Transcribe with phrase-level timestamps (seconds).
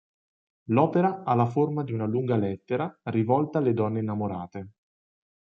[0.71, 4.69] L'opera ha la forma di una lunga lettera, rivolta alle donne innamorate.